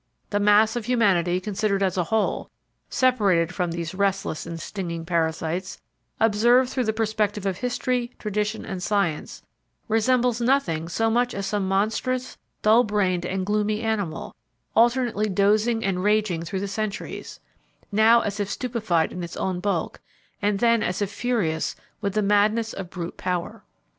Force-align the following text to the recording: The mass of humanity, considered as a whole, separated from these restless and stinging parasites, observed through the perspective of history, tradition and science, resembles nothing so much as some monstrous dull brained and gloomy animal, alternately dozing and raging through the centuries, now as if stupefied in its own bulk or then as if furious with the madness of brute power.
The 0.31 0.39
mass 0.39 0.75
of 0.75 0.85
humanity, 0.85 1.39
considered 1.39 1.83
as 1.83 1.95
a 1.95 2.05
whole, 2.05 2.49
separated 2.89 3.53
from 3.53 3.69
these 3.69 3.93
restless 3.93 4.47
and 4.47 4.59
stinging 4.59 5.05
parasites, 5.05 5.79
observed 6.19 6.71
through 6.71 6.85
the 6.85 6.91
perspective 6.91 7.45
of 7.45 7.57
history, 7.57 8.11
tradition 8.17 8.65
and 8.65 8.81
science, 8.81 9.43
resembles 9.87 10.41
nothing 10.41 10.89
so 10.89 11.11
much 11.11 11.35
as 11.35 11.45
some 11.45 11.67
monstrous 11.67 12.35
dull 12.63 12.83
brained 12.83 13.27
and 13.27 13.45
gloomy 13.45 13.81
animal, 13.81 14.35
alternately 14.75 15.29
dozing 15.29 15.85
and 15.85 16.03
raging 16.03 16.41
through 16.41 16.61
the 16.61 16.67
centuries, 16.67 17.39
now 17.91 18.21
as 18.21 18.39
if 18.39 18.49
stupefied 18.49 19.11
in 19.11 19.21
its 19.23 19.37
own 19.37 19.59
bulk 19.59 19.99
or 20.41 20.51
then 20.53 20.81
as 20.81 21.03
if 21.03 21.11
furious 21.11 21.75
with 22.01 22.15
the 22.15 22.23
madness 22.23 22.73
of 22.73 22.89
brute 22.89 23.17
power. 23.17 23.63